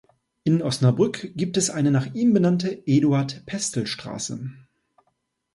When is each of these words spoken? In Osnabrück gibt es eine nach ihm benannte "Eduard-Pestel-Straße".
In 0.43 0.63
Osnabrück 0.63 1.31
gibt 1.37 1.57
es 1.57 1.69
eine 1.69 1.91
nach 1.91 2.11
ihm 2.15 2.33
benannte 2.33 2.81
"Eduard-Pestel-Straße". 2.87 4.49